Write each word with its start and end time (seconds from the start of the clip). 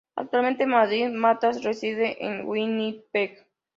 Actualmente 0.15 0.65
David 0.65 1.09
Matas 1.11 1.63
reside 1.63 2.25
en 2.25 2.47
Winnipeg. 2.47 3.45